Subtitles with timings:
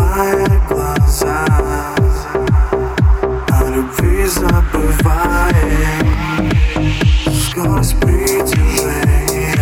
[0.00, 1.44] закрывая глаза.
[3.48, 6.00] О любви забываем.
[7.50, 9.54] Скорость притяжения.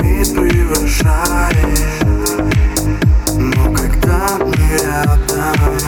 [0.00, 1.74] Лимит превышаем
[3.36, 5.78] Но когда мы рядом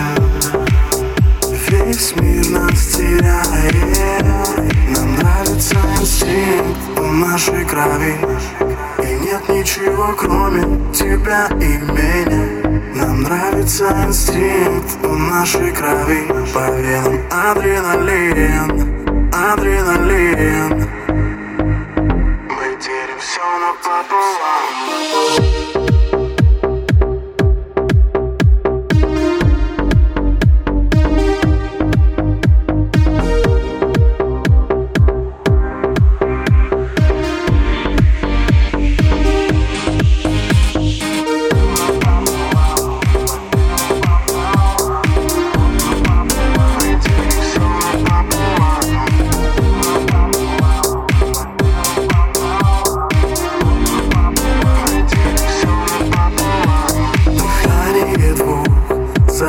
[1.69, 4.27] Весь мир нас теряет.
[5.19, 8.66] Нравится инстинкт в нашей крови
[9.27, 10.63] нет ничего кроме
[10.93, 12.45] тебя и меня.
[12.95, 16.23] Нам нравится инстинкт в нашей крови.
[16.55, 18.71] По венам адреналин,
[19.35, 20.89] адреналин.
[22.55, 24.16] Мы делим все напополам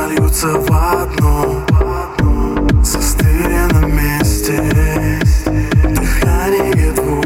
[0.07, 1.65] сольются в одно
[2.81, 5.19] Застыли на месте.
[5.83, 7.25] Дыхание двух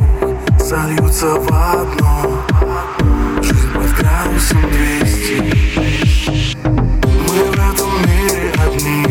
[0.60, 2.44] сольются в одно
[3.42, 5.34] Жизнь под градусом 200
[7.04, 9.06] Мы в этом мире одни.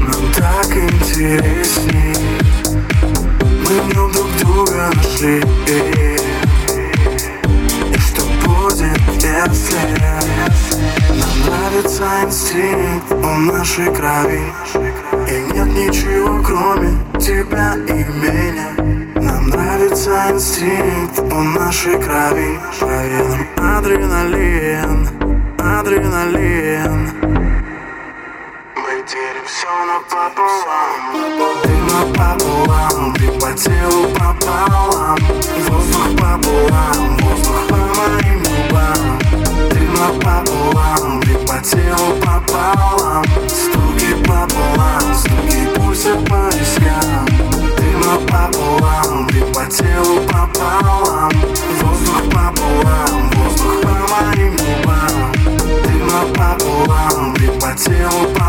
[0.00, 2.16] Нам так интересней.
[3.40, 5.42] Мы в нем друг друга нашли
[12.02, 14.42] нравится инстинкт в нашей крови.
[15.28, 18.68] И нет ничего кроме тебя и меня.
[19.14, 22.58] Нам нравится инстинкт в нашей крови.
[22.80, 25.08] По венам адреналин,
[25.58, 27.10] адреналин.
[28.74, 31.02] Мы делим все напополам
[31.62, 35.18] Ты напополам, ты по телу пополам.
[35.68, 37.41] Воздух пополам, воздух
[41.62, 43.24] телу пополам.
[43.46, 47.26] Стуки пополам, стуки пульса по вискам
[47.76, 51.30] Ты напополам, ты по телу пополам.
[51.80, 55.32] Воздух пополам, воздух по моим губам.
[55.84, 58.41] Ты напополам, ты по телу пополам